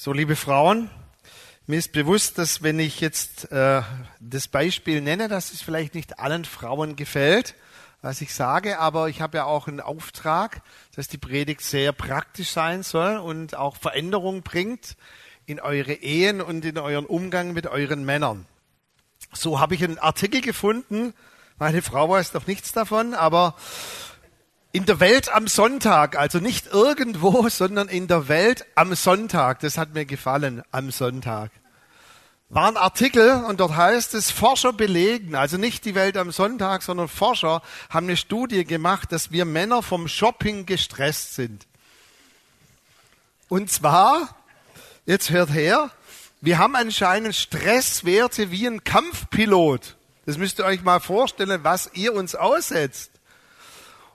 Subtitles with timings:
[0.00, 0.90] So, liebe Frauen,
[1.66, 3.82] mir ist bewusst, dass wenn ich jetzt äh,
[4.20, 7.56] das Beispiel nenne, dass es vielleicht nicht allen Frauen gefällt,
[8.00, 10.62] was ich sage, aber ich habe ja auch einen Auftrag,
[10.94, 14.96] dass die Predigt sehr praktisch sein soll und auch Veränderung bringt
[15.46, 18.46] in eure Ehen und in euren Umgang mit euren Männern.
[19.32, 21.12] So habe ich einen Artikel gefunden.
[21.58, 23.56] Meine Frau weiß doch nichts davon, aber
[24.72, 29.78] in der Welt am Sonntag, also nicht irgendwo, sondern in der Welt am Sonntag, das
[29.78, 31.50] hat mir gefallen, am Sonntag,
[32.50, 36.82] war ein Artikel und dort heißt es, Forscher belegen, also nicht die Welt am Sonntag,
[36.82, 41.66] sondern Forscher haben eine Studie gemacht, dass wir Männer vom Shopping gestresst sind.
[43.48, 44.34] Und zwar,
[45.04, 45.90] jetzt hört her,
[46.40, 49.96] wir haben anscheinend Stresswerte wie ein Kampfpilot.
[50.24, 53.10] Das müsst ihr euch mal vorstellen, was ihr uns aussetzt.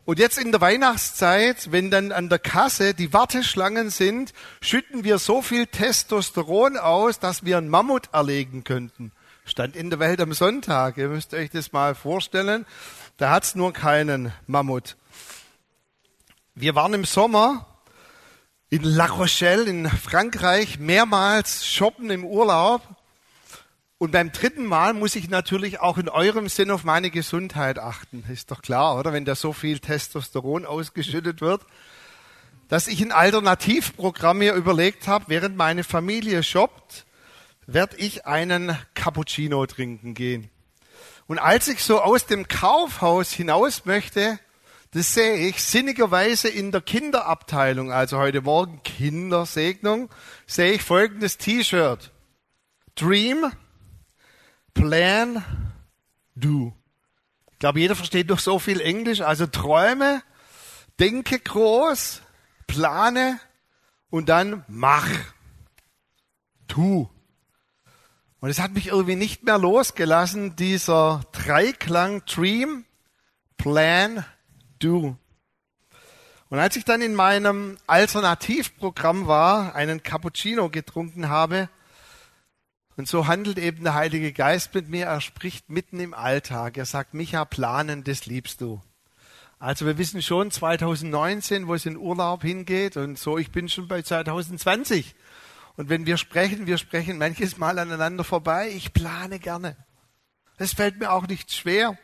[0.06, 5.18] Und jetzt in der Weihnachtszeit, wenn dann an der Kasse die Warteschlangen sind, schütten wir
[5.18, 9.14] so viel Testosteron aus, dass wir einen Mammut erlegen könnten.
[9.46, 10.98] Stand in der Welt am Sonntag.
[10.98, 12.66] Ihr müsst euch das mal vorstellen.
[13.16, 14.98] Da hat's nur keinen Mammut.
[16.54, 17.66] Wir waren im Sommer
[18.70, 22.82] in La Rochelle in Frankreich mehrmals shoppen im Urlaub
[24.04, 28.26] und beim dritten Mal muss ich natürlich auch in eurem Sinn auf meine Gesundheit achten.
[28.28, 29.14] Ist doch klar, oder?
[29.14, 31.62] Wenn da so viel Testosteron ausgeschüttet wird.
[32.68, 37.06] Dass ich ein Alternativprogramm mir überlegt habe, während meine Familie shoppt,
[37.66, 40.50] werde ich einen Cappuccino trinken gehen.
[41.28, 44.38] Und als ich so aus dem Kaufhaus hinaus möchte,
[44.92, 50.10] das sehe ich sinnigerweise in der Kinderabteilung, also heute Morgen Kindersegnung,
[50.46, 52.12] sehe ich folgendes T-Shirt.
[52.96, 53.50] Dream,
[54.74, 55.44] Plan,
[56.36, 56.74] do.
[57.52, 59.22] Ich glaube, jeder versteht doch so viel Englisch.
[59.22, 60.22] Also träume,
[61.00, 62.22] denke groß,
[62.68, 63.40] plane
[64.10, 65.10] und dann mach.
[66.68, 67.10] Tu.
[68.40, 72.84] Und es hat mich irgendwie nicht mehr losgelassen, dieser Dreiklang Dream,
[73.58, 74.26] Plan,
[74.80, 75.18] Do.
[76.50, 81.70] Und als ich dann in meinem Alternativprogramm war, einen Cappuccino getrunken habe,
[82.96, 85.08] und so handelt eben der Heilige Geist mit mir.
[85.08, 86.78] Er spricht mitten im Alltag.
[86.78, 88.82] Er sagt, Micha, planen, das liebst du.
[89.58, 93.88] Also wir wissen schon 2019, wo es in Urlaub hingeht und so, ich bin schon
[93.88, 95.16] bei 2020.
[95.76, 98.70] Und wenn wir sprechen, wir sprechen manches Mal aneinander vorbei.
[98.70, 99.76] Ich plane gerne.
[100.58, 101.98] Es fällt mir auch nicht schwer.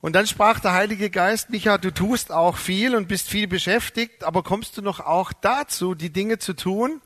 [0.00, 4.24] Und dann sprach der Heilige Geist, Micha, du tust auch viel und bist viel beschäftigt,
[4.24, 7.02] aber kommst du noch auch dazu, die Dinge zu tun,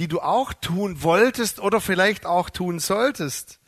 [0.00, 3.60] die du auch tun wolltest oder vielleicht auch tun solltest.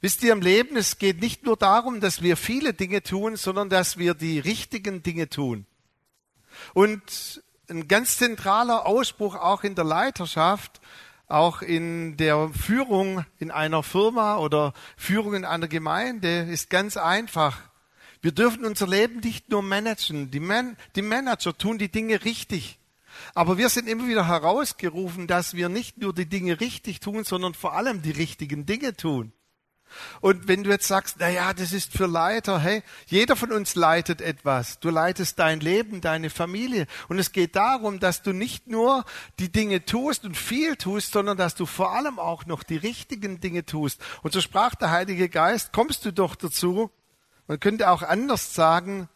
[0.00, 3.70] Wisst ihr im Leben, es geht nicht nur darum, dass wir viele Dinge tun, sondern
[3.70, 5.66] dass wir die richtigen Dinge tun.
[6.74, 10.80] Und ein ganz zentraler Ausspruch auch in der Leiterschaft,
[11.28, 17.60] auch in der Führung in einer Firma oder Führung in einer Gemeinde ist ganz einfach.
[18.22, 20.32] Wir dürfen unser Leben nicht nur managen.
[20.32, 22.79] Die, Man die Manager tun die Dinge richtig.
[23.34, 27.54] Aber wir sind immer wieder herausgerufen, dass wir nicht nur die Dinge richtig tun, sondern
[27.54, 29.32] vor allem die richtigen Dinge tun.
[30.20, 33.74] Und wenn du jetzt sagst, na ja, das ist für Leiter, hey, jeder von uns
[33.74, 34.78] leitet etwas.
[34.78, 36.86] Du leitest dein Leben, deine Familie.
[37.08, 39.04] Und es geht darum, dass du nicht nur
[39.38, 43.40] die Dinge tust und viel tust, sondern dass du vor allem auch noch die richtigen
[43.40, 44.00] Dinge tust.
[44.22, 46.90] Und so sprach der Heilige Geist, kommst du doch dazu.
[47.46, 49.08] Man könnte auch anders sagen,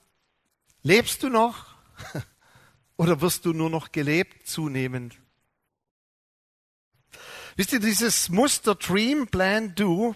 [0.82, 1.66] lebst du noch?
[2.96, 5.18] Oder wirst du nur noch gelebt zunehmend?
[7.56, 10.14] Wisst ihr, dieses Muster Dream, Plan, Do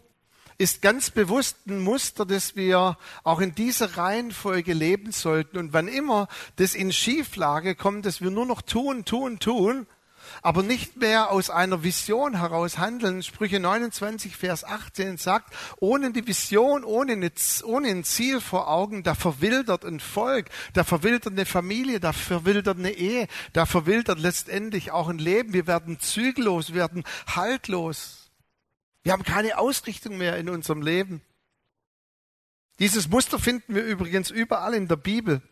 [0.58, 5.56] ist ganz bewusst ein Muster, das wir auch in dieser Reihenfolge leben sollten.
[5.56, 9.86] Und wann immer das in Schieflage kommt, dass wir nur noch tun, tun, tun,
[10.42, 13.22] aber nicht mehr aus einer Vision heraus handeln.
[13.22, 17.30] Sprüche 29, Vers 18 sagt, ohne die Vision, ohne, eine,
[17.64, 22.78] ohne ein Ziel vor Augen, da verwildert ein Volk, da verwildert eine Familie, da verwildert
[22.78, 25.52] eine Ehe, da verwildert letztendlich auch ein Leben.
[25.52, 28.30] Wir werden zügellos, wir werden haltlos.
[29.02, 31.22] Wir haben keine Ausrichtung mehr in unserem Leben.
[32.78, 35.42] Dieses Muster finden wir übrigens überall in der Bibel.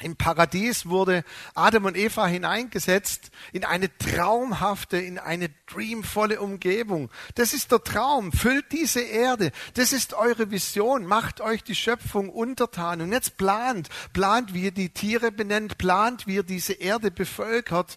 [0.00, 1.24] Im Paradies wurde
[1.54, 7.10] Adam und Eva hineingesetzt in eine traumhafte, in eine dreamvolle Umgebung.
[7.34, 8.30] Das ist der Traum.
[8.32, 9.50] Füllt diese Erde.
[9.74, 11.04] Das ist eure Vision.
[11.04, 13.00] Macht euch die Schöpfung untertan.
[13.00, 17.96] Und jetzt plant, plant, wie ihr die Tiere benennt, plant, wie ihr diese Erde bevölkert.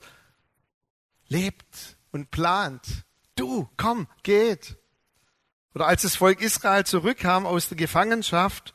[1.28, 3.06] Lebt und plant.
[3.36, 4.78] Du, komm, geht.
[5.74, 8.74] Oder als das Volk Israel zurückkam aus der Gefangenschaft,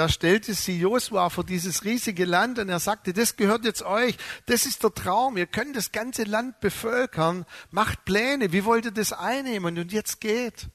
[0.00, 4.16] da stellte sie Josua vor dieses riesige Land und er sagte, das gehört jetzt euch,
[4.46, 8.92] das ist der Traum, ihr könnt das ganze Land bevölkern, macht Pläne, wie wollt ihr
[8.92, 9.76] das einnehmen?
[9.78, 10.68] Und jetzt geht.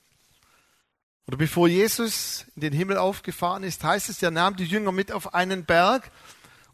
[1.25, 5.11] Oder bevor Jesus in den Himmel aufgefahren ist, heißt es, er nahm die Jünger mit
[5.11, 6.11] auf einen Berg.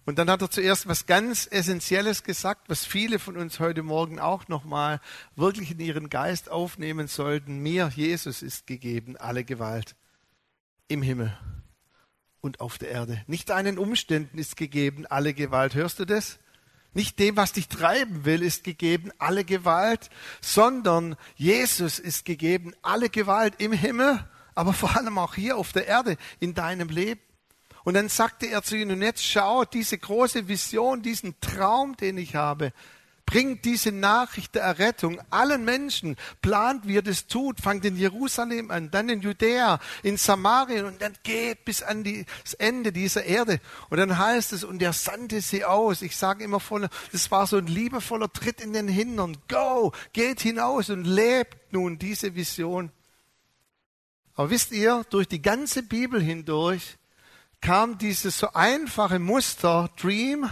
[0.03, 4.19] Und dann hat er zuerst was ganz Essentielles gesagt, was viele von uns heute Morgen
[4.19, 4.99] auch nochmal
[5.37, 7.59] wirklich in ihren Geist aufnehmen sollten.
[7.59, 9.95] Mir, Jesus, ist gegeben alle Gewalt
[10.89, 11.37] im Himmel
[12.41, 13.23] und auf der Erde.
[13.27, 15.75] Nicht deinen Umständen ist gegeben alle Gewalt.
[15.75, 16.39] Hörst du das?
[16.93, 20.09] Nicht dem, was dich treiben will, ist gegeben alle Gewalt,
[20.41, 25.87] sondern Jesus ist gegeben alle Gewalt im Himmel, aber vor allem auch hier auf der
[25.87, 27.21] Erde in deinem Leben.
[27.83, 32.17] Und dann sagte er zu ihnen, und jetzt schau, diese große Vision, diesen Traum, den
[32.17, 32.73] ich habe,
[33.31, 38.69] bringt diese Nachricht der Errettung allen Menschen, plant, wie er das tut, fangt in Jerusalem
[38.71, 43.23] an, dann in Judäa, in Samarien und dann geht bis an die, das Ende dieser
[43.23, 43.61] Erde.
[43.89, 46.01] Und dann heißt es, und er sandte sie aus.
[46.01, 49.37] Ich sage immer voll, das war so ein liebevoller Tritt in den Hintern.
[49.47, 52.91] Go, geht hinaus und lebt nun diese Vision.
[54.35, 56.97] Aber wisst ihr, durch die ganze Bibel hindurch
[57.61, 60.49] kam dieses so einfache Muster, Dream,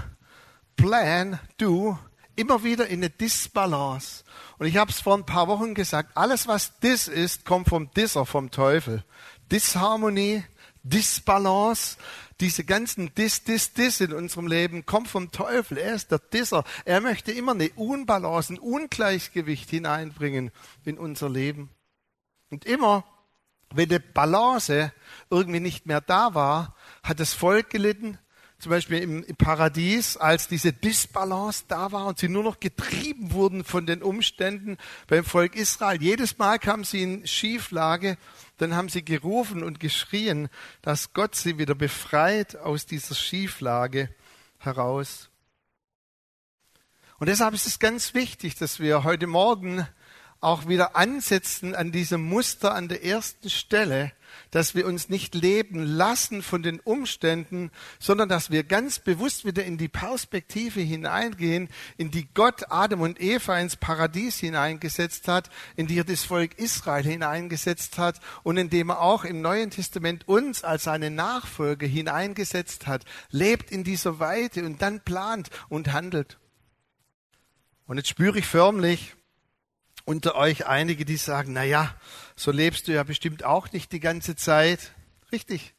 [0.77, 1.99] Plan, Do,
[2.39, 4.23] immer wieder in eine Disbalance.
[4.57, 7.91] Und ich habe es vor ein paar Wochen gesagt, alles was Dis ist, kommt vom
[7.91, 9.03] Disser, vom Teufel.
[9.51, 10.43] Disharmonie,
[10.83, 11.97] Disbalance,
[12.39, 15.77] diese ganzen Dis, Dis, Dis in unserem Leben kommt vom Teufel.
[15.77, 16.63] Er ist der Disser.
[16.85, 20.51] Er möchte immer eine Unbalance, ein Ungleichgewicht hineinbringen
[20.85, 21.69] in unser Leben.
[22.49, 23.03] Und immer,
[23.73, 24.93] wenn die Balance
[25.29, 28.17] irgendwie nicht mehr da war, hat das Volk gelitten,
[28.59, 33.31] zum Beispiel im, im Paradies, als diese Disbalance da war und sie nur noch getrieben
[33.31, 34.77] wurden von den Umständen
[35.07, 36.01] beim Volk Israel.
[36.01, 38.17] Jedes Mal kamen sie in Schieflage,
[38.57, 40.49] dann haben sie gerufen und geschrien,
[40.81, 44.13] dass Gott sie wieder befreit aus dieser Schieflage
[44.57, 45.29] heraus.
[47.17, 49.87] Und deshalb ist es ganz wichtig, dass wir heute Morgen
[50.41, 54.11] auch wieder ansetzen an diesem Muster an der ersten Stelle,
[54.51, 59.63] dass wir uns nicht leben lassen von den Umständen, sondern dass wir ganz bewusst wieder
[59.63, 65.87] in die Perspektive hineingehen, in die Gott Adam und Eva ins Paradies hineingesetzt hat, in
[65.87, 70.27] die er das Volk Israel hineingesetzt hat und in dem er auch im Neuen Testament
[70.27, 76.37] uns als seine Nachfolger hineingesetzt hat, lebt in dieser Weite und dann plant und handelt.
[77.85, 79.15] Und jetzt spüre ich förmlich,
[80.09, 81.93] unter euch einige, die sagen, na ja,
[82.35, 84.91] so lebst du ja bestimmt auch nicht die ganze Zeit.
[85.31, 85.75] Richtig.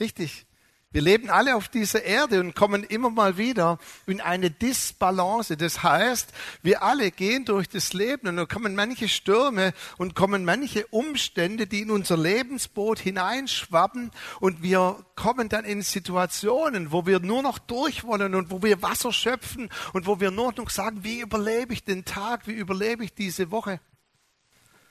[0.00, 0.44] Richtig.
[0.92, 5.56] Wir leben alle auf dieser Erde und kommen immer mal wieder in eine Disbalance.
[5.56, 10.44] Das heißt, wir alle gehen durch das Leben und dann kommen manche Stürme und kommen
[10.44, 17.20] manche Umstände, die in unser Lebensboot hineinschwappen und wir kommen dann in Situationen, wo wir
[17.20, 21.04] nur noch durch wollen und wo wir Wasser schöpfen und wo wir nur noch sagen,
[21.04, 23.80] wie überlebe ich den Tag, wie überlebe ich diese Woche.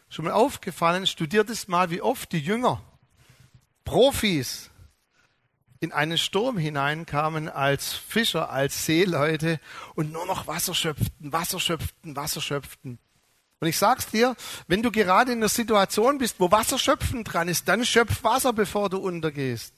[0.09, 2.81] Schon mal aufgefallen, studiert es mal, wie oft die Jünger,
[3.85, 4.70] Profis,
[5.81, 9.59] in einen Sturm hineinkamen als Fischer, als Seeleute
[9.95, 12.99] und nur noch Wasser schöpften, Wasser schöpften, Wasser schöpften.
[13.59, 14.35] Und ich sag's dir,
[14.67, 18.53] wenn du gerade in einer Situation bist, wo Wasser schöpfen dran ist, dann schöpf Wasser,
[18.53, 19.73] bevor du untergehst.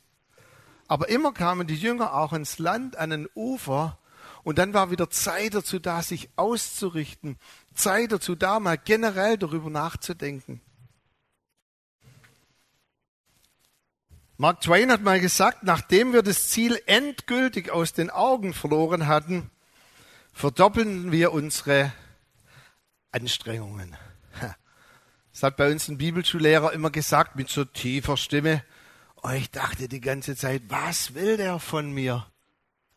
[0.88, 3.98] Aber immer kamen die Jünger auch ins Land, an ein Ufer,
[4.44, 7.38] und dann war wieder Zeit dazu da, sich auszurichten,
[7.74, 10.62] Zeit dazu da, mal generell darüber nachzudenken.
[14.44, 19.50] Mark Twain hat mal gesagt, nachdem wir das Ziel endgültig aus den Augen verloren hatten,
[20.34, 21.94] verdoppeln wir unsere
[23.14, 23.96] Anstrengungen.
[25.32, 28.66] Das hat bei uns ein Bibelschullehrer immer gesagt mit so tiefer Stimme.
[29.24, 32.28] Oh, ich dachte die ganze Zeit, was will der von mir?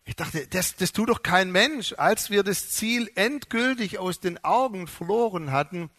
[0.04, 1.94] Ich dachte, das, das tut doch kein Mensch.
[1.96, 5.90] Als wir das Ziel endgültig aus den Augen verloren hatten,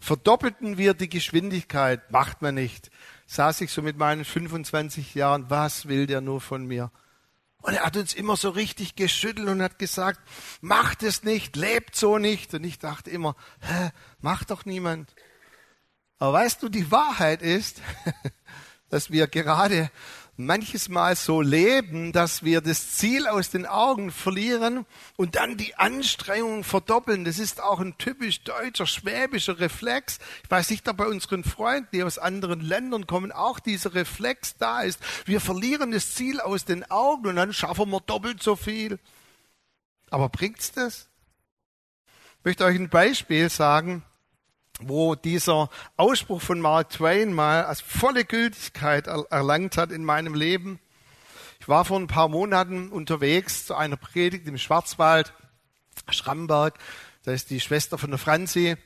[0.00, 2.10] verdoppelten wir die Geschwindigkeit.
[2.10, 2.90] Macht man nicht
[3.30, 6.90] saß ich so mit meinen 25 Jahren, was will der nur von mir?
[7.62, 10.18] Und er hat uns immer so richtig geschüttelt und hat gesagt,
[10.60, 12.52] macht es nicht, lebt so nicht.
[12.54, 13.90] Und ich dachte immer, hä,
[14.20, 15.14] macht doch niemand.
[16.18, 17.80] Aber weißt du, die Wahrheit ist,
[18.88, 19.92] dass wir gerade
[20.44, 25.76] manches Mal so leben, dass wir das Ziel aus den Augen verlieren und dann die
[25.76, 27.24] Anstrengung verdoppeln.
[27.24, 30.18] Das ist auch ein typisch deutscher, schwäbischer Reflex.
[30.42, 34.56] Ich weiß nicht, ob bei unseren Freunden, die aus anderen Ländern kommen, auch dieser Reflex
[34.56, 35.00] da ist.
[35.26, 38.98] Wir verlieren das Ziel aus den Augen und dann schaffen wir doppelt so viel.
[40.10, 41.08] Aber bringt's das?
[42.38, 44.02] Ich möchte euch ein Beispiel sagen.
[44.82, 50.80] Wo dieser Ausspruch von Mark Twain mal als volle Gültigkeit erlangt hat in meinem Leben.
[51.60, 55.34] Ich war vor ein paar Monaten unterwegs zu einer Predigt im Schwarzwald,
[56.08, 56.78] Schramberg.
[57.24, 58.76] Da ist die Schwester von der Franzi.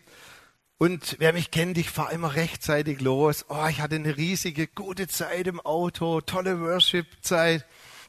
[0.76, 3.46] Und wer mich kennt, ich fahre immer rechtzeitig los.
[3.48, 7.64] Oh, ich hatte eine riesige, gute Zeit im Auto, tolle Worship-Zeit.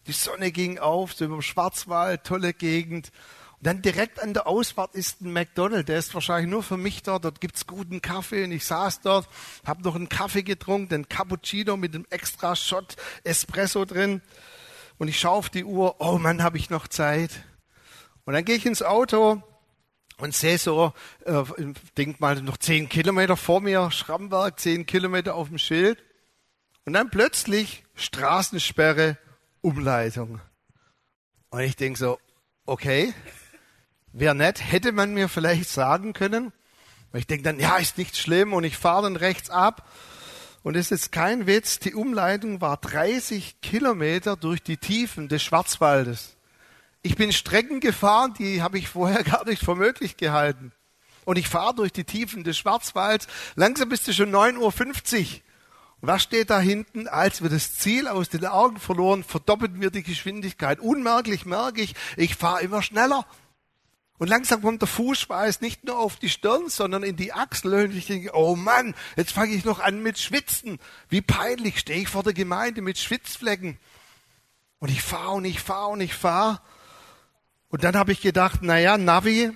[0.08, 3.12] Die Sonne ging auf, so über dem Schwarzwald, tolle Gegend.
[3.66, 7.26] Dann direkt an der Ausfahrt ist ein McDonald's, der ist wahrscheinlich nur für mich dort.
[7.26, 9.28] Dort gibt's guten Kaffee und ich saß dort,
[9.66, 14.22] habe noch einen Kaffee getrunken, den Cappuccino mit einem extra Shot Espresso drin.
[15.00, 17.32] Und ich schaue auf die Uhr, oh Mann, habe ich noch Zeit.
[18.26, 19.42] Und dann gehe ich ins Auto
[20.18, 20.94] und sehe so,
[21.26, 21.44] äh,
[21.98, 26.04] denk mal noch zehn Kilometer vor mir, Schramberg, zehn Kilometer auf dem Schild.
[26.86, 29.18] Und dann plötzlich Straßensperre,
[29.62, 30.40] Umleitung.
[31.50, 32.20] Und ich denk so,
[32.68, 33.12] okay,
[34.20, 36.52] wäre nett, hätte man mir vielleicht sagen können.
[37.12, 39.88] Weil ich denke dann, ja, ist nicht schlimm und ich fahre dann rechts ab.
[40.64, 46.38] Und es ist kein Witz, die Umleitung war 30 Kilometer durch die Tiefen des Schwarzwaldes.
[47.04, 50.72] Ich bin Strecken gefahren, die habe ich vorher gar nicht für möglich gehalten.
[51.24, 53.28] Und ich fahre durch die Tiefen des Schwarzwalds.
[53.56, 55.42] Langsam bist du schon 9.50 Uhr.
[56.02, 57.08] Und was steht da hinten?
[57.08, 60.80] Als wir das Ziel aus den Augen verloren, verdoppelten wir die Geschwindigkeit.
[60.80, 63.26] Unmerklich merke ich, ich fahre immer schneller.
[64.18, 67.86] Und langsam kommt der Fußschweiß nicht nur auf die Stirn, sondern in die Achsel.
[67.86, 70.80] Und ich denke, oh Mann, jetzt fange ich noch an mit Schwitzen.
[71.10, 73.78] Wie peinlich stehe ich vor der Gemeinde mit Schwitzflecken.
[74.80, 76.62] Und ich fahre und ich fahre und ich fahre.
[77.70, 79.52] Und dann habe ich gedacht, naja, Navi,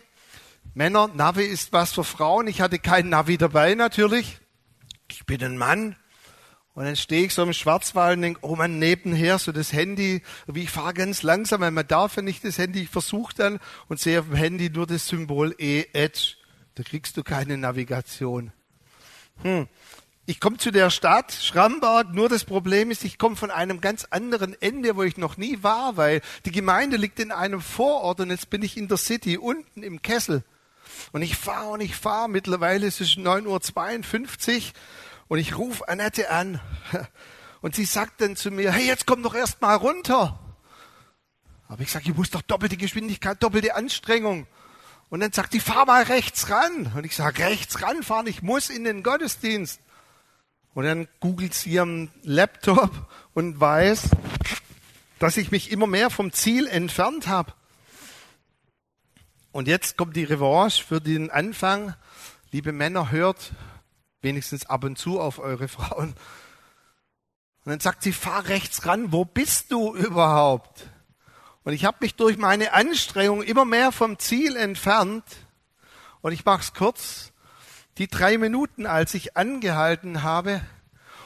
[0.73, 2.47] Männer, Navi ist was für Frauen.
[2.47, 4.39] Ich hatte kein Navi dabei natürlich.
[5.09, 5.95] Ich bin ein Mann.
[6.79, 10.21] Und dann stehe ich so im Schwarzwald und denke, oh man, nebenher so das Handy,
[10.47, 13.59] wie ich fahre ganz langsam, weil man darf ja nicht das Handy, ich versuche dann
[13.89, 16.37] und sehe auf dem Handy nur das Symbol E-Edge.
[16.75, 18.53] Da kriegst du keine Navigation.
[19.41, 19.67] Hm.
[20.25, 24.05] Ich komme zu der Stadt Schramberg, nur das Problem ist, ich komme von einem ganz
[24.09, 28.29] anderen Ende, wo ich noch nie war, weil die Gemeinde liegt in einem Vorort und
[28.29, 30.45] jetzt bin ich in der City, unten im Kessel.
[31.11, 33.47] Und ich fahre und ich fahre, mittlerweile ist es 9.52
[34.57, 34.73] Uhr
[35.29, 36.59] und ich rufe Annette an
[37.61, 40.37] und sie sagt dann zu mir, hey, jetzt komm doch erst mal runter.
[41.69, 44.47] Aber ich sage, ich muss doch doppelte Geschwindigkeit, doppelte Anstrengung.
[45.09, 46.91] Und dann sagt die, fahr mal rechts ran.
[46.95, 49.79] Und ich sage, rechts ranfahren, ich muss in den Gottesdienst.
[50.73, 52.91] Und dann googelt sie ihren Laptop
[53.33, 54.09] und weiß,
[55.19, 57.53] dass ich mich immer mehr vom Ziel entfernt habe.
[59.51, 61.95] Und jetzt kommt die Revanche für den Anfang.
[62.51, 63.51] Liebe Männer, hört
[64.21, 66.15] wenigstens ab und zu auf eure Frauen.
[67.65, 70.87] Und dann sagt sie, fahr rechts ran, wo bist du überhaupt?
[71.63, 75.23] Und ich habe mich durch meine Anstrengung immer mehr vom Ziel entfernt.
[76.21, 77.31] Und ich mache es kurz
[77.97, 80.61] die drei Minuten, als ich angehalten habe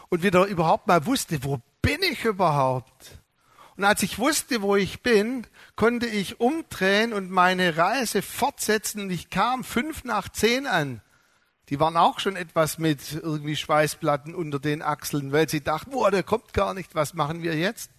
[0.10, 3.20] und wieder überhaupt mal wusste, wo bin ich überhaupt?
[3.76, 5.46] Und als ich wusste, wo ich bin,
[5.76, 9.02] konnte ich umdrehen und meine Reise fortsetzen.
[9.02, 11.02] Und ich kam fünf nach zehn an.
[11.70, 16.12] Die waren auch schon etwas mit irgendwie Schweißplatten unter den Achseln, weil sie dachten, boah,
[16.12, 17.90] der kommt gar nicht, was machen wir jetzt?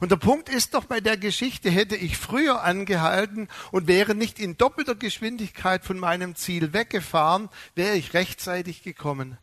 [0.00, 4.38] Und der Punkt ist doch bei der Geschichte, hätte ich früher angehalten und wäre nicht
[4.38, 9.36] in doppelter Geschwindigkeit von meinem Ziel weggefahren, wäre ich rechtzeitig gekommen.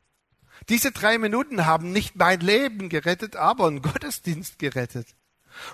[0.68, 5.08] Diese drei Minuten haben nicht mein Leben gerettet, aber einen Gottesdienst gerettet.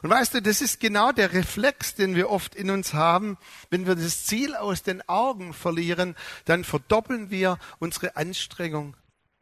[0.02, 3.38] Und weißt du, das ist genau der Reflex, den wir oft in uns haben.
[3.70, 6.16] Wenn wir das Ziel aus den Augen verlieren,
[6.46, 8.96] dann verdoppeln wir unsere Anstrengung.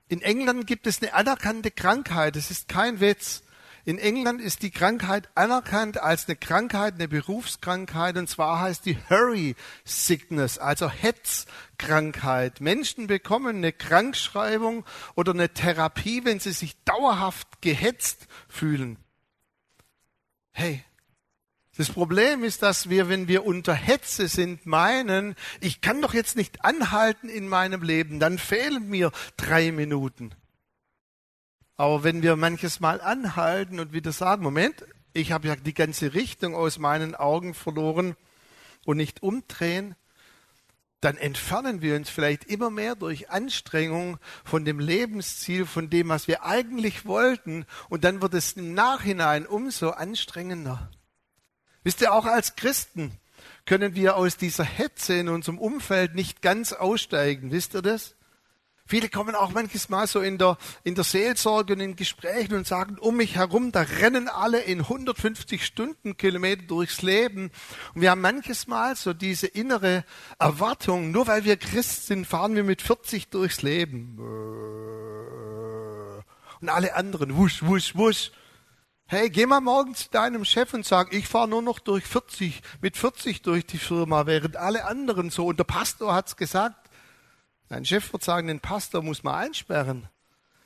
[0.08, 2.36] In England gibt es eine anerkannte Krankheit.
[2.36, 3.44] Das ist kein Witz.
[3.86, 8.98] In England ist die Krankheit anerkannt als eine Krankheit, eine Berufskrankheit, und zwar heißt die
[9.10, 12.62] Hurry Sickness, also Hetzkrankheit.
[12.62, 14.86] Menschen bekommen eine Krankschreibung
[15.16, 19.03] oder eine Therapie, wenn sie sich dauerhaft gehetzt fühlen.
[20.54, 20.84] Hey,
[21.76, 26.38] das Problem ist, dass wir, wenn wir unter Hetze sind, meinen, ich kann doch jetzt
[26.38, 30.36] nicht anhalten in meinem Leben, dann fehlen mir drei Minuten.
[31.76, 36.14] Aber wenn wir manches Mal anhalten und wieder sagen, Moment, ich habe ja die ganze
[36.14, 38.16] Richtung aus meinen Augen verloren
[38.86, 39.96] und nicht umdrehen,
[41.04, 46.28] dann entfernen wir uns vielleicht immer mehr durch Anstrengung von dem Lebensziel, von dem, was
[46.28, 50.90] wir eigentlich wollten, und dann wird es im Nachhinein umso anstrengender.
[51.84, 53.12] Wisst ihr, auch als Christen
[53.66, 57.52] können wir aus dieser Hetze in unserem Umfeld nicht ganz aussteigen.
[57.52, 58.16] Wisst ihr das?
[58.94, 62.68] Viele kommen auch manches Mal so in der, in der Seelsorge und in Gesprächen und
[62.68, 67.50] sagen, um mich herum, da rennen alle in 150 Stundenkilometer durchs Leben.
[67.96, 70.06] Und wir haben manches Mal so diese innere
[70.38, 74.20] Erwartung, nur weil wir Christ sind, fahren wir mit 40 durchs Leben.
[76.62, 78.32] Und alle anderen, wusch, wusch, wusch.
[79.08, 82.62] Hey, geh mal morgen zu deinem Chef und sag, ich fahre nur noch durch 40,
[82.80, 85.48] mit 40 durch die Firma, während alle anderen so.
[85.48, 86.83] Und der Pastor hat's gesagt.
[87.70, 90.10] Ein Chef wird sagen, den Pastor muss man einsperren.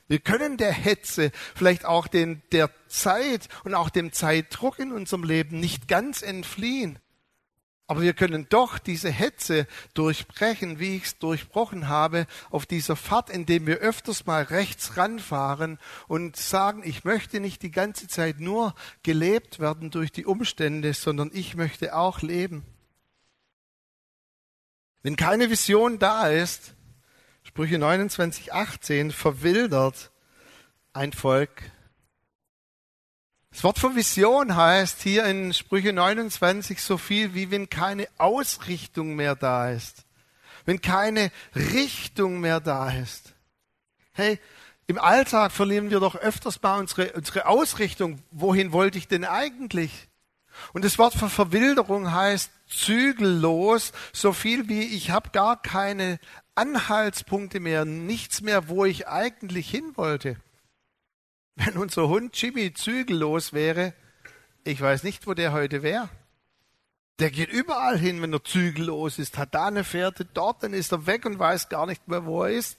[0.08, 5.22] Wir können der Hetze, vielleicht auch den, der Zeit und auch dem Zeitdruck in unserem
[5.22, 6.98] Leben nicht ganz entfliehen.
[7.90, 13.30] Aber wir können doch diese Hetze durchbrechen, wie ich es durchbrochen habe, auf dieser Fahrt,
[13.30, 18.74] indem wir öfters mal rechts ranfahren und sagen, ich möchte nicht die ganze Zeit nur
[19.02, 22.66] gelebt werden durch die Umstände, sondern ich möchte auch leben.
[25.02, 26.74] Wenn keine Vision da ist,
[27.48, 30.10] Sprüche 29, 18, verwildert
[30.92, 31.62] ein Volk
[33.58, 39.16] das Wort von Vision heißt hier in Sprüche 29 so viel wie wenn keine Ausrichtung
[39.16, 40.04] mehr da ist.
[40.64, 43.34] Wenn keine Richtung mehr da ist.
[44.12, 44.38] Hey,
[44.86, 48.22] im Alltag verlieren wir doch öfters mal unsere, unsere Ausrichtung.
[48.30, 50.08] Wohin wollte ich denn eigentlich?
[50.72, 56.18] Und das Wort von Verwilderung heißt zügellos, so viel wie ich habe gar keine
[56.54, 60.36] Anhaltspunkte mehr, nichts mehr, wo ich eigentlich hin wollte.
[61.56, 63.94] Wenn unser Hund Jimmy zügellos wäre,
[64.64, 66.08] ich weiß nicht, wo der heute wäre.
[67.18, 70.92] Der geht überall hin, wenn er zügellos ist, hat da eine Fährte, dort, dann ist
[70.92, 72.78] er weg und weiß gar nicht mehr, wo er ist.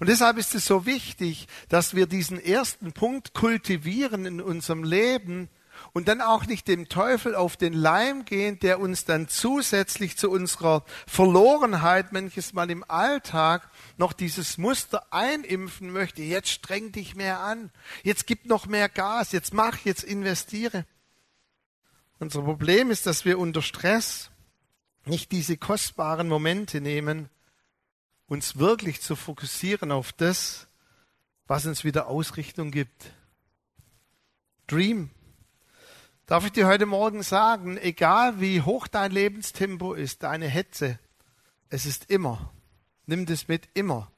[0.00, 5.48] Und deshalb ist es so wichtig, dass wir diesen ersten Punkt kultivieren in unserem Leben,
[5.92, 10.30] und dann auch nicht dem Teufel auf den Leim gehen, der uns dann zusätzlich zu
[10.30, 16.22] unserer Verlorenheit manches Mal im Alltag noch dieses Muster einimpfen möchte.
[16.22, 17.70] Jetzt streng dich mehr an.
[18.02, 19.32] Jetzt gib noch mehr Gas.
[19.32, 20.86] Jetzt mach, jetzt investiere.
[22.18, 24.30] Unser Problem ist, dass wir unter Stress
[25.04, 27.28] nicht diese kostbaren Momente nehmen,
[28.28, 30.68] uns wirklich zu fokussieren auf das,
[31.46, 33.12] was uns wieder Ausrichtung gibt.
[34.68, 35.10] Dream
[36.26, 40.98] Darf ich dir heute Morgen sagen, egal wie hoch dein Lebenstempo ist, deine Hetze,
[41.68, 42.52] es ist immer,
[43.06, 44.12] nimm das mit immer.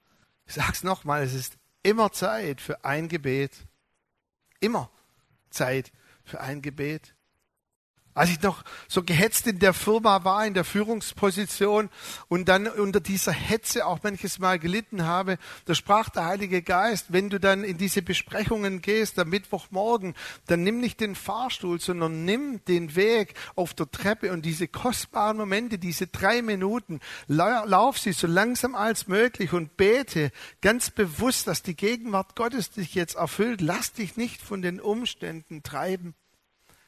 [0.47, 3.53] Ich sag's nochmal, es ist immer Zeit für ein Gebet.
[4.61, 4.91] Immer
[5.49, 5.93] Zeit
[6.25, 7.14] für ein Gebet.
[8.15, 11.91] Als ich noch so gehetzt in der Firma war, in der Führungsposition
[12.29, 17.07] und dann unter dieser Hetze auch manches Mal gelitten habe, da sprach der Heilige Geist,
[17.13, 20.15] wenn du dann in diese Besprechungen gehst, am Mittwochmorgen,
[20.47, 25.37] dann nimm nicht den Fahrstuhl, sondern nimm den Weg auf der Treppe und diese kostbaren
[25.37, 31.63] Momente, diese drei Minuten, lauf sie so langsam als möglich und bete ganz bewusst, dass
[31.63, 33.61] die Gegenwart Gottes dich jetzt erfüllt.
[33.61, 36.15] Lass dich nicht von den Umständen treiben.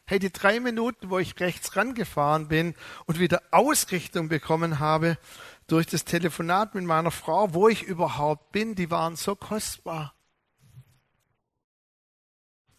[0.09, 5.19] Hey, die drei Minuten, wo ich rechts rangefahren bin und wieder Ausrichtung bekommen habe
[5.67, 10.15] durch das Telefonat mit meiner Frau, wo ich überhaupt bin, die waren so kostbar.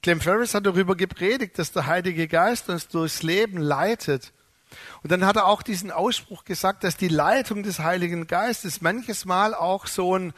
[0.01, 4.31] Clem Ferris hat darüber gepredigt, dass der Heilige Geist uns durchs Leben leitet.
[5.03, 9.25] Und dann hat er auch diesen Ausspruch gesagt, dass die Leitung des Heiligen Geistes manches
[9.25, 10.33] Mal auch so ein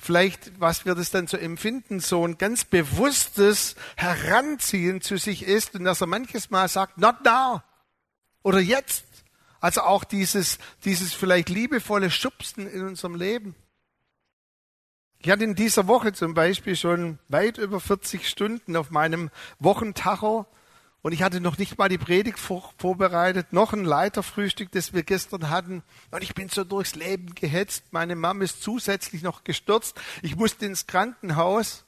[0.00, 5.74] vielleicht, was wir das dann so empfinden, so ein ganz bewusstes Heranziehen zu sich ist
[5.74, 7.62] und dass er manches Mal sagt, not now
[8.42, 9.04] oder jetzt.
[9.60, 13.54] Also auch dieses, dieses vielleicht liebevolle Schubsen in unserem Leben.
[15.18, 20.46] Ich hatte in dieser Woche zum Beispiel schon weit über 40 Stunden auf meinem Wochentacho
[21.02, 25.02] und ich hatte noch nicht mal die Predigt vor, vorbereitet, noch ein Leiterfrühstück, das wir
[25.02, 25.82] gestern hatten.
[26.10, 27.84] Und ich bin so durchs Leben gehetzt.
[27.90, 29.98] Meine Mama ist zusätzlich noch gestürzt.
[30.20, 31.84] Ich musste ins Krankenhaus.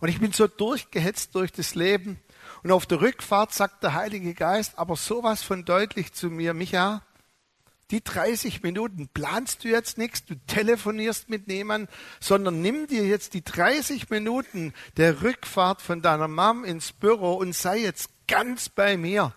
[0.00, 2.18] Und ich bin so durchgehetzt durch das Leben.
[2.64, 7.02] Und auf der Rückfahrt sagt der Heilige Geist aber sowas von deutlich zu mir, Micha,
[7.90, 13.32] die 30 Minuten planst du jetzt nichts, du telefonierst mit niemandem, sondern nimm dir jetzt
[13.34, 18.96] die 30 Minuten der Rückfahrt von deiner Mom ins Büro und sei jetzt ganz bei
[18.96, 19.32] mir.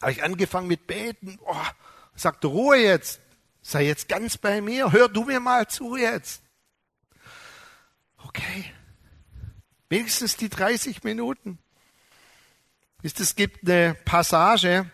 [0.00, 1.66] Habe ich angefangen mit Beten, oh,
[2.14, 3.20] sagte Ruhe jetzt,
[3.60, 6.42] sei jetzt ganz bei mir, hör du mir mal zu jetzt.
[8.24, 8.64] Okay,
[9.90, 11.58] wenigstens die 30 Minuten.
[13.02, 14.90] Es gibt eine Passage,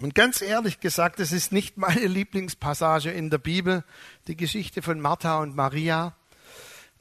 [0.00, 3.84] und ganz ehrlich gesagt, es ist nicht meine Lieblingspassage in der Bibel,
[4.26, 6.14] die Geschichte von Martha und Maria.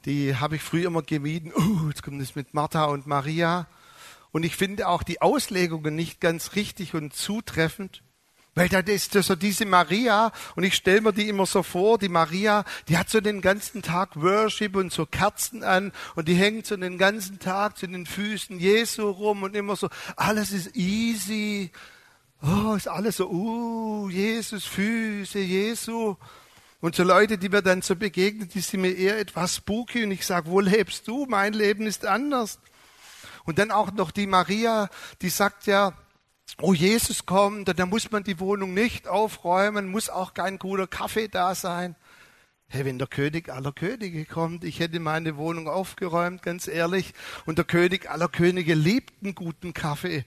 [0.05, 1.51] Die habe ich früher immer gemieden.
[1.55, 3.67] Uh, jetzt kommt es mit Martha und Maria.
[4.31, 8.03] Und ich finde auch die Auslegungen nicht ganz richtig und zutreffend.
[8.57, 12.09] Weil da ist so diese Maria, und ich stelle mir die immer so vor, die
[12.09, 16.65] Maria, die hat so den ganzen Tag Worship und so Kerzen an und die hängt
[16.65, 21.69] so den ganzen Tag zu den Füßen Jesu rum und immer so, alles ist easy.
[22.41, 26.15] Oh, ist alles so, uh, Jesus, Füße, Jesu.
[26.79, 30.11] Und so Leute, die mir dann so begegnen, die sind mir eher etwas spooky und
[30.11, 31.25] ich sage, wo lebst du?
[31.27, 32.59] Mein Leben ist anders.
[33.45, 34.89] Und dann auch noch die Maria,
[35.21, 35.93] die sagt ja,
[36.61, 41.27] oh Jesus kommt, dann muss man die Wohnung nicht aufräumen, muss auch kein guter Kaffee
[41.27, 41.95] da sein.
[42.67, 47.13] Hey, wenn der König aller Könige kommt, ich hätte meine Wohnung aufgeräumt, ganz ehrlich,
[47.45, 50.25] und der König aller Könige liebt einen guten Kaffee.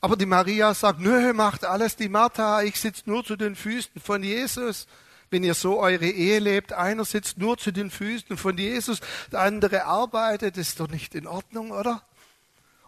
[0.00, 4.00] Aber die Maria sagt, nö, macht alles die Martha, ich sitze nur zu den Füßen
[4.00, 4.86] von Jesus.
[5.30, 9.00] Wenn ihr so eure Ehe lebt, einer sitzt nur zu den Füßen von Jesus,
[9.32, 12.02] der andere arbeitet, ist doch nicht in Ordnung, oder?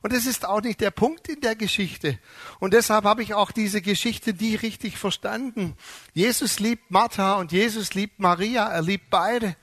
[0.00, 2.18] Und das ist auch nicht der Punkt in der Geschichte.
[2.60, 5.76] Und deshalb habe ich auch diese Geschichte nie richtig verstanden.
[6.14, 8.68] Jesus liebt Martha und Jesus liebt Maria.
[8.68, 9.56] Er liebt beide.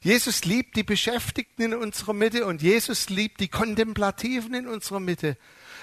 [0.00, 5.36] Jesus liebt die Beschäftigten in unserer Mitte und Jesus liebt die Kontemplativen in unserer Mitte.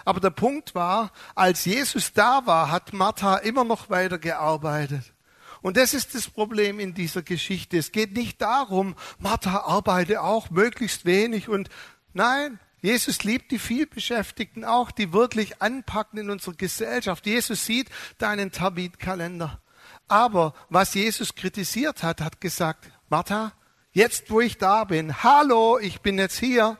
[0.05, 5.13] Aber der Punkt war, als Jesus da war, hat Martha immer noch weiter gearbeitet.
[5.61, 7.77] Und das ist das Problem in dieser Geschichte.
[7.77, 11.69] Es geht nicht darum, Martha arbeite auch möglichst wenig und
[12.13, 17.25] nein, Jesus liebt die vielbeschäftigten auch, die wirklich anpacken in unserer Gesellschaft.
[17.25, 19.59] Jesus sieht deinen Tabitkalender.
[20.07, 23.51] Aber was Jesus kritisiert hat, hat gesagt, Martha,
[23.91, 26.77] jetzt wo ich da bin, hallo, ich bin jetzt hier,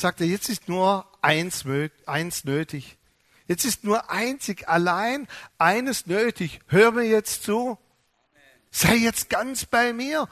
[0.00, 1.64] sagt er, jetzt ist nur eins,
[2.06, 2.98] eins nötig.
[3.46, 5.26] Jetzt ist nur einzig allein
[5.58, 6.60] eines nötig.
[6.68, 7.78] Hör mir jetzt zu.
[8.70, 10.28] Sei jetzt ganz bei mir.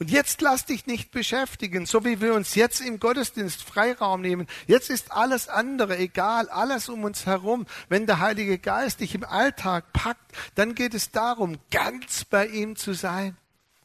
[0.00, 4.46] Und jetzt lass dich nicht beschäftigen, so wie wir uns jetzt im Gottesdienst Freiraum nehmen.
[4.68, 7.66] Jetzt ist alles andere egal, alles um uns herum.
[7.88, 12.76] Wenn der Heilige Geist dich im Alltag packt, dann geht es darum, ganz bei ihm
[12.76, 13.36] zu sein.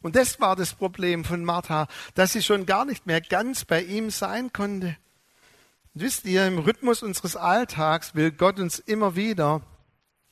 [0.03, 3.81] Und das war das Problem von Martha, dass sie schon gar nicht mehr ganz bei
[3.81, 4.97] ihm sein konnte.
[5.93, 9.61] Und wisst ihr, im Rhythmus unseres Alltags will Gott uns immer wieder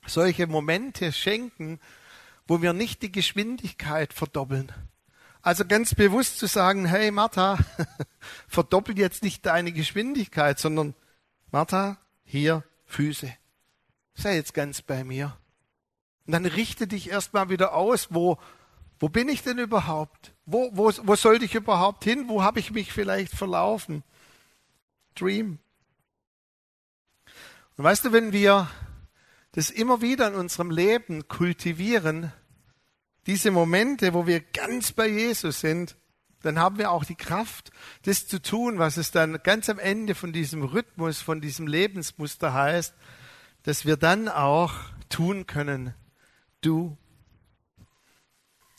[0.05, 1.79] solche Momente schenken,
[2.47, 4.73] wo wir nicht die Geschwindigkeit verdoppeln
[5.41, 7.57] also ganz bewusst zu sagen, hey Martha,
[8.47, 10.93] verdoppel jetzt nicht deine Geschwindigkeit, sondern
[11.51, 13.33] Martha, hier Füße.
[14.13, 15.37] Sei jetzt ganz bei mir.
[16.27, 18.37] Und dann richte dich erstmal wieder aus, wo,
[18.99, 20.33] wo bin ich denn überhaupt?
[20.45, 22.25] Wo, wo, wo sollte ich überhaupt hin?
[22.27, 24.03] Wo habe ich mich vielleicht verlaufen?
[25.15, 25.59] Dream.
[27.77, 28.69] Und weißt du, wenn wir
[29.53, 32.31] das immer wieder in unserem Leben kultivieren,
[33.27, 35.95] diese Momente, wo wir ganz bei Jesus sind,
[36.41, 37.71] dann haben wir auch die Kraft,
[38.03, 42.53] das zu tun, was es dann ganz am Ende von diesem Rhythmus, von diesem Lebensmuster
[42.53, 42.95] heißt,
[43.63, 44.73] dass wir dann auch
[45.09, 45.93] tun können.
[46.61, 46.97] Du.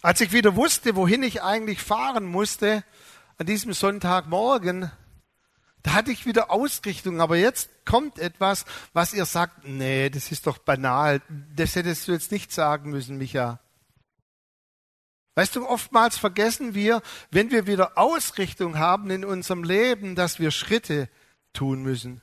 [0.00, 2.82] Als ich wieder wusste, wohin ich eigentlich fahren musste,
[3.38, 4.90] an diesem Sonntagmorgen,
[5.82, 10.46] da hatte ich wieder Ausrichtung, aber jetzt kommt etwas, was ihr sagt, nee, das ist
[10.46, 11.20] doch banal,
[11.56, 13.58] das hättest du jetzt nicht sagen müssen, Micha.
[15.34, 20.50] Weißt du, oftmals vergessen wir, wenn wir wieder Ausrichtung haben in unserem Leben, dass wir
[20.50, 21.08] Schritte
[21.52, 22.20] tun müssen.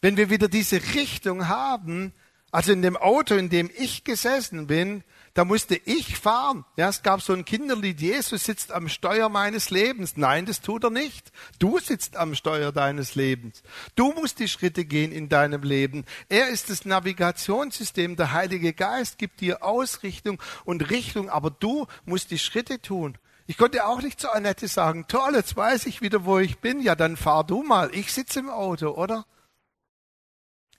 [0.00, 2.12] Wenn wir wieder diese Richtung haben,
[2.52, 6.64] also in dem Auto, in dem ich gesessen bin, da musste ich fahren.
[6.76, 10.16] Ja, es gab so ein Kinderlied, Jesus sitzt am Steuer meines Lebens.
[10.16, 11.32] Nein, das tut er nicht.
[11.58, 13.62] Du sitzt am Steuer deines Lebens.
[13.94, 16.04] Du musst die Schritte gehen in deinem Leben.
[16.28, 18.16] Er ist das Navigationssystem.
[18.16, 23.16] Der Heilige Geist gibt dir Ausrichtung und Richtung, aber du musst die Schritte tun.
[23.46, 26.80] Ich konnte auch nicht zu Annette sagen, toll, jetzt weiß ich wieder, wo ich bin.
[26.80, 27.90] Ja, dann fahr du mal.
[27.94, 29.24] Ich sitze im Auto, oder?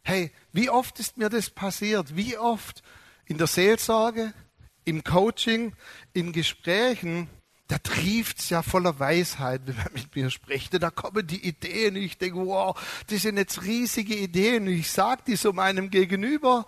[0.03, 2.15] Hey, wie oft ist mir das passiert?
[2.15, 2.83] Wie oft
[3.25, 4.33] in der Seelsorge,
[4.85, 5.73] im Coaching,
[6.13, 7.29] in Gesprächen,
[7.67, 10.81] da trieft's ja voller Weisheit, wenn man mit mir spricht.
[10.81, 14.91] Da kommen die Ideen und ich denke, wow, das sind jetzt riesige Ideen und ich
[14.91, 16.67] sage die so meinem Gegenüber.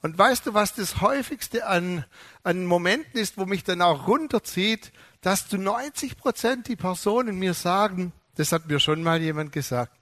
[0.00, 2.04] Und weißt du, was das häufigste an,
[2.44, 7.54] an Momenten ist, wo mich dann auch runterzieht, dass zu 90 Prozent die Personen mir
[7.54, 9.97] sagen, das hat mir schon mal jemand gesagt.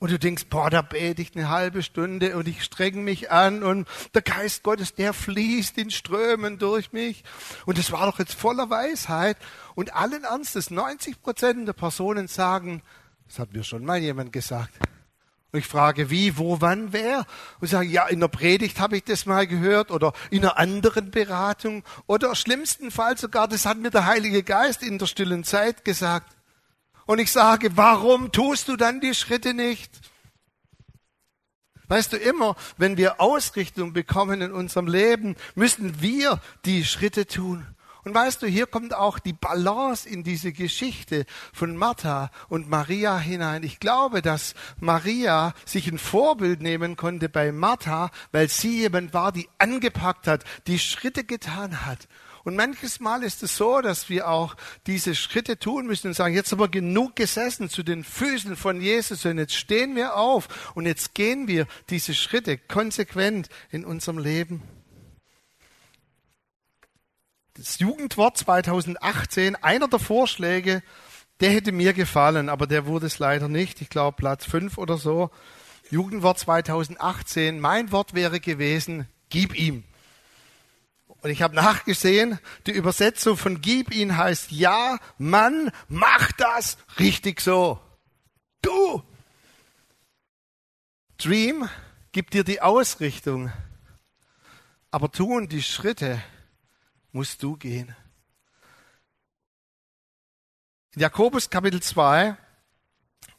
[0.00, 3.64] Und du denkst, boah, da bete ich eine halbe Stunde und ich streng mich an
[3.64, 7.24] und der Geist Gottes, der fließt in Strömen durch mich.
[7.66, 9.36] Und es war doch jetzt voller Weisheit.
[9.74, 12.82] Und allen Ernstes, 90 Prozent der Personen sagen,
[13.26, 14.72] das hat mir schon mal jemand gesagt.
[15.50, 17.24] Und ich frage, wie, wo, wann, wer?
[17.60, 21.10] Und sagen, ja, in der Predigt habe ich das mal gehört oder in einer anderen
[21.10, 25.84] Beratung oder schlimmsten Fall sogar, das hat mir der Heilige Geist in der stillen Zeit
[25.84, 26.37] gesagt.
[27.08, 29.90] Und ich sage, warum tust du dann die Schritte nicht?
[31.86, 37.66] Weißt du, immer, wenn wir Ausrichtung bekommen in unserem Leben, müssen wir die Schritte tun.
[38.04, 43.18] Und weißt du, hier kommt auch die Balance in diese Geschichte von Martha und Maria
[43.18, 43.62] hinein.
[43.62, 49.32] Ich glaube, dass Maria sich ein Vorbild nehmen konnte bei Martha, weil sie jemand war,
[49.32, 52.08] die angepackt hat, die Schritte getan hat.
[52.44, 54.56] Und manches Mal ist es so, dass wir auch
[54.86, 59.26] diese Schritte tun müssen und sagen, jetzt aber genug gesessen zu den Füßen von Jesus
[59.26, 64.62] und jetzt stehen wir auf und jetzt gehen wir diese Schritte konsequent in unserem Leben.
[67.58, 70.80] Das Jugendwort 2018, einer der Vorschläge,
[71.40, 73.82] der hätte mir gefallen, aber der wurde es leider nicht.
[73.82, 75.30] Ich glaube Platz 5 oder so.
[75.90, 79.82] Jugendwort 2018, mein Wort wäre gewesen, gib ihm.
[81.08, 87.40] Und ich habe nachgesehen, die Übersetzung von gib ihn heißt, ja, Mann, mach das richtig
[87.40, 87.80] so.
[88.62, 89.02] Du.
[91.16, 91.68] Dream
[92.12, 93.50] gibt dir die Ausrichtung,
[94.92, 96.22] aber tun die Schritte
[97.18, 97.96] musst du gehen.
[100.94, 102.36] In Jakobus Kapitel 2,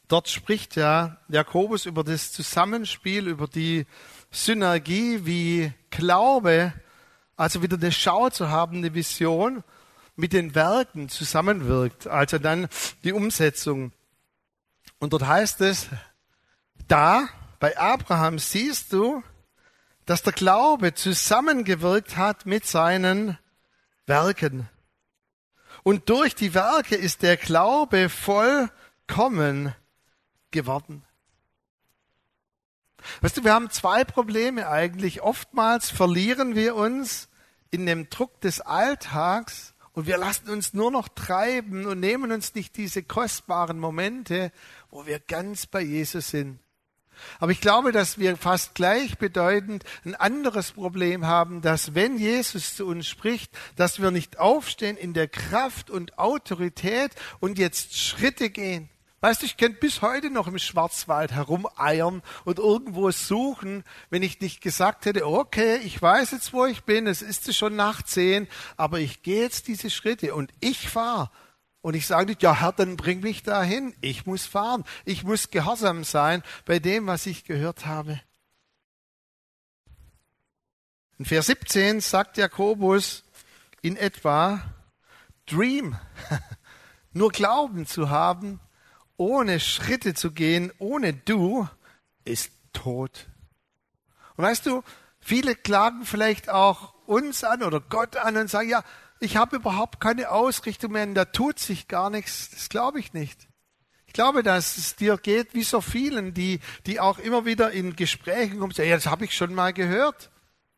[0.10, 3.86] dort spricht ja Jakobus über das Zusammenspiel, über die
[4.32, 6.74] Synergie, wie Glaube
[7.38, 9.63] also wieder eine Schau zu haben, eine Vision
[10.18, 12.68] mit den Werken zusammenwirkt, also dann
[13.06, 13.94] die Umsetzung.
[15.00, 15.88] Und dort heißt es,
[16.89, 17.30] da
[17.62, 19.24] bei Abraham siehst du,
[20.06, 23.38] dass der Glaube zusammengewirkt hat mit seinen
[24.10, 24.67] Werken.
[25.84, 29.74] Und durch die Werke ist der Glaube vollkommen
[30.52, 31.06] geworden.
[33.22, 35.22] Weißt du, wir haben zwei Probleme eigentlich.
[35.22, 37.30] Oftmals verlieren wir uns
[37.72, 42.56] in dem Druck des Alltags und wir lassen uns nur noch treiben und nehmen uns
[42.56, 44.52] nicht diese kostbaren Momente,
[44.89, 46.60] wo wir ganz bei Jesus sind.
[47.39, 52.86] Aber ich glaube, dass wir fast gleichbedeutend ein anderes Problem haben, dass wenn Jesus zu
[52.86, 58.89] uns spricht, dass wir nicht aufstehen in der Kraft und Autorität und jetzt Schritte gehen,
[59.21, 64.39] Weißt du, ich könnte bis heute noch im Schwarzwald herumeiern und irgendwo suchen, wenn ich
[64.39, 68.47] nicht gesagt hätte, okay, ich weiß jetzt, wo ich bin, es ist schon nach zehn,
[68.77, 71.29] aber ich gehe jetzt diese Schritte und ich fahre.
[71.82, 73.96] Und ich sage nicht, ja Herr, dann bring mich dahin.
[74.02, 74.84] Ich muss fahren.
[75.06, 78.20] Ich muss gehorsam sein bei dem, was ich gehört habe.
[81.18, 83.24] In Vers 17 sagt Jakobus
[83.82, 84.62] in etwa,
[85.46, 85.98] Dream,
[87.13, 88.60] nur Glauben zu haben,
[89.18, 91.68] ohne Schritte zu gehen, ohne du,
[92.24, 93.28] ist tot.
[94.36, 94.84] Und weißt du,
[95.20, 98.84] viele klagen vielleicht auch uns an oder Gott an und sagen, ja,
[99.19, 102.49] ich habe überhaupt keine Ausrichtung mehr, da tut sich gar nichts.
[102.51, 103.47] Das glaube ich nicht.
[104.08, 107.95] Ich glaube, dass es dir geht wie so vielen, die, die auch immer wieder in
[107.95, 110.32] Gesprächen kommen, sagen, ja, das habe ich schon mal gehört.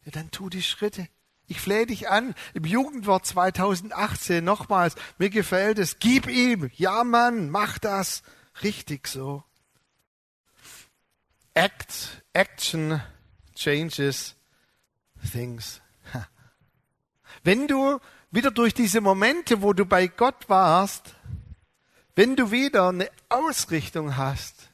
[0.04, 1.08] Ja, dann tu die Schritte.
[1.48, 7.50] Ich flehe dich an, im Jugendwort 2018 nochmals, mir gefällt es, gib ihm, ja Mann,
[7.50, 8.24] mach das,
[8.64, 9.44] richtig so.
[11.54, 13.02] Act, action
[13.54, 14.36] changes
[15.32, 15.81] things.
[17.44, 18.00] Wenn du
[18.32, 21.16] wieder durch diese Momente, wo du bei Gott warst,
[22.16, 24.70] wenn du wieder eine Ausrichtung hast,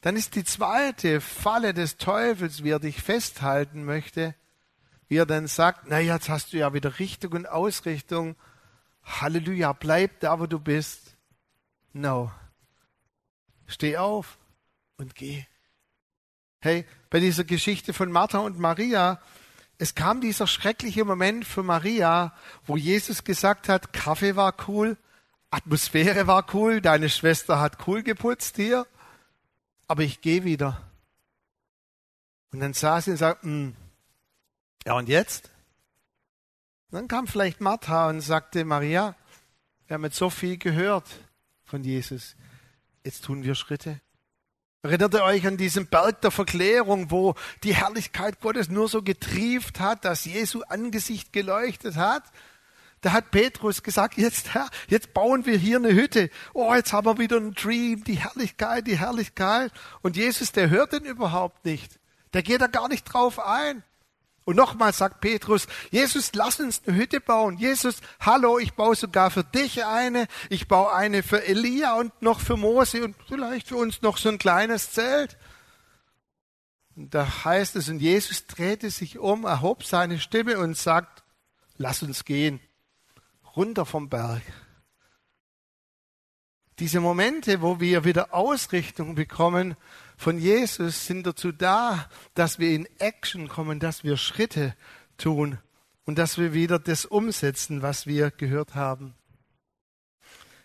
[0.00, 4.34] dann ist die zweite Falle des Teufels, wie er dich festhalten möchte,
[5.08, 8.36] wie er dann sagt, na jetzt hast du ja wieder Richtung und Ausrichtung.
[9.02, 11.16] Halleluja, bleib da, wo du bist.
[11.92, 12.30] No.
[13.66, 14.38] Steh auf
[14.96, 15.44] und geh.
[16.60, 19.20] Hey, bei dieser Geschichte von Martha und Maria,
[19.80, 22.34] es kam dieser schreckliche Moment für Maria,
[22.66, 24.98] wo Jesus gesagt hat, Kaffee war cool,
[25.48, 28.86] Atmosphäre war cool, deine Schwester hat cool geputzt hier,
[29.88, 30.82] aber ich gehe wieder.
[32.52, 33.74] Und dann saß sie und sagte, hm,
[34.84, 35.48] ja, und jetzt?
[36.90, 39.16] Und dann kam vielleicht Martha und sagte, Maria,
[39.86, 41.08] wir haben jetzt so viel gehört
[41.64, 42.36] von Jesus.
[43.02, 43.98] Jetzt tun wir Schritte.
[44.82, 49.78] Erinnert ihr euch an diesen Berg der Verklärung, wo die Herrlichkeit Gottes nur so getrieft
[49.78, 52.22] hat, dass Jesu Angesicht geleuchtet hat?
[53.02, 56.30] Da hat Petrus gesagt, jetzt Herr, jetzt bauen wir hier eine Hütte.
[56.54, 59.70] Oh, jetzt haben wir wieder einen Dream, die Herrlichkeit, die Herrlichkeit.
[60.00, 61.98] Und Jesus, der hört den überhaupt nicht.
[62.32, 63.82] Der geht da gar nicht drauf ein.
[64.50, 67.56] Und nochmal sagt Petrus, Jesus, lass uns eine Hütte bauen.
[67.56, 70.26] Jesus, hallo, ich baue sogar für dich eine.
[70.48, 74.28] Ich baue eine für Elia und noch für Mose und vielleicht für uns noch so
[74.28, 75.38] ein kleines Zelt.
[76.96, 81.22] Und da heißt es, und Jesus drehte sich um, erhob seine Stimme und sagt,
[81.76, 82.58] lass uns gehen,
[83.54, 84.42] runter vom Berg.
[86.80, 89.76] Diese Momente, wo wir wieder Ausrichtung bekommen,
[90.20, 94.76] von Jesus sind dazu da, dass wir in Action kommen, dass wir Schritte
[95.16, 95.58] tun
[96.04, 99.14] und dass wir wieder das umsetzen, was wir gehört haben.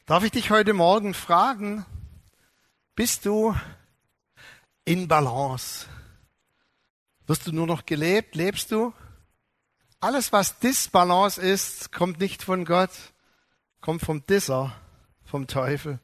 [0.07, 1.85] Darf ich dich heute Morgen fragen,
[2.95, 3.55] bist du
[4.83, 5.85] in Balance?
[7.25, 8.35] Wirst du nur noch gelebt?
[8.35, 8.91] Lebst du?
[10.01, 12.91] Alles, was Disbalance ist, kommt nicht von Gott,
[13.79, 14.75] kommt vom Disser,
[15.23, 15.99] vom Teufel.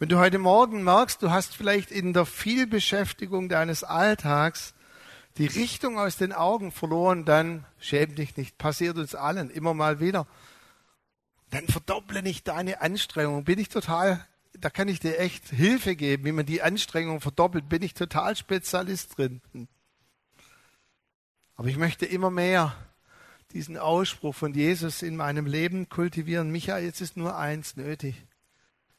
[0.00, 4.74] Wenn du heute Morgen merkst, du hast vielleicht in der Vielbeschäftigung deines Alltags
[5.38, 8.58] die Richtung aus den Augen verloren, dann schäm dich nicht.
[8.58, 10.28] Passiert uns allen immer mal wieder.
[11.50, 13.42] Dann verdopple nicht deine Anstrengung.
[13.42, 17.68] Bin ich total, da kann ich dir echt Hilfe geben, wie man die Anstrengung verdoppelt.
[17.68, 19.40] Bin ich total Spezialist drin.
[21.56, 22.72] Aber ich möchte immer mehr
[23.50, 26.52] diesen Ausspruch von Jesus in meinem Leben kultivieren.
[26.52, 28.27] Michael, jetzt ist nur eins nötig.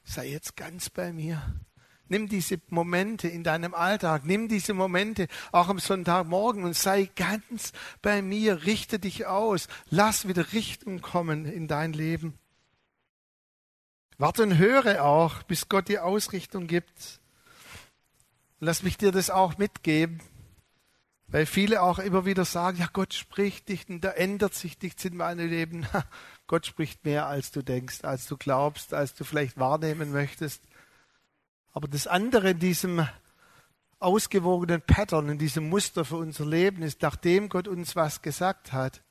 [0.04, 1.42] Sei jetzt ganz bei mir.
[2.08, 7.72] Nimm diese Momente in deinem Alltag, nimm diese Momente auch am Sonntagmorgen und sei ganz
[8.02, 12.40] bei mir, richte dich aus, lass wieder Richtung kommen in dein Leben.
[14.18, 17.22] Warte und höre auch, bis Gott die Ausrichtung gibt.
[18.60, 20.20] Lass mich dir das auch mitgeben,
[21.32, 25.06] weil viele auch immer wieder sagen, ja, Gott spricht dich und da ändert sich nichts
[25.06, 25.86] in meinem Leben.
[26.48, 30.64] Gott spricht mehr, als du denkst, als du glaubst, als du vielleicht wahrnehmen möchtest.
[31.72, 33.08] Aber das andere in diesem
[34.00, 39.04] ausgewogenen Pattern, in diesem Muster für unser Leben ist, nachdem Gott uns was gesagt hat,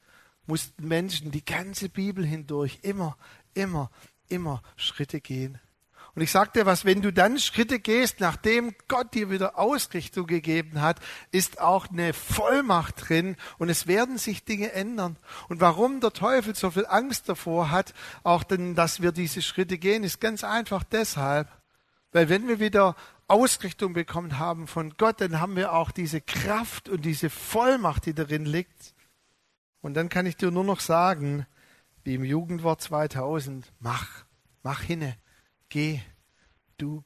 [0.46, 3.16] mussten Menschen die ganze Bibel hindurch immer,
[3.54, 3.90] immer,
[4.28, 5.60] immer Schritte gehen.
[6.18, 10.80] Und ich dir was, wenn du dann Schritte gehst, nachdem Gott dir wieder Ausrichtung gegeben
[10.80, 10.98] hat,
[11.30, 15.16] ist auch eine Vollmacht drin und es werden sich Dinge ändern.
[15.48, 19.78] Und warum der Teufel so viel Angst davor hat, auch denn, dass wir diese Schritte
[19.78, 21.46] gehen, ist ganz einfach deshalb,
[22.10, 22.96] weil wenn wir wieder
[23.28, 28.14] Ausrichtung bekommen haben von Gott, dann haben wir auch diese Kraft und diese Vollmacht, die
[28.14, 28.92] darin liegt.
[29.82, 31.46] Und dann kann ich dir nur noch sagen,
[32.02, 34.24] wie im Jugendwort 2000, mach,
[34.64, 35.16] mach hinne,
[35.70, 36.00] geh,
[36.78, 37.02] du